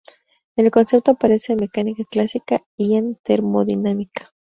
El 0.55 0.71
concepto 0.71 1.11
aparece 1.11 1.53
en 1.53 1.59
mecánica 1.59 2.03
clásica 2.09 2.63
y 2.75 2.95
en 2.95 3.17
termodinámica. 3.21 4.31